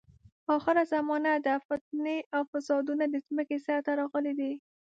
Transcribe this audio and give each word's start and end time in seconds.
اخره 0.55 0.83
زمانه 0.93 1.31
ده، 1.45 1.55
فتنې 1.67 2.17
او 2.35 2.41
فسادونه 2.51 3.03
د 3.09 3.15
ځمکې 3.27 3.57
سر 3.65 3.79
ته 3.85 3.91
راغلي 3.99 4.33
دي. 4.39 4.53